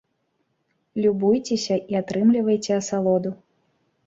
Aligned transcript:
Любуйцеся 1.03 1.77
і 1.93 1.99
атрымлівайце 2.01 2.73
асалоду! 2.81 3.29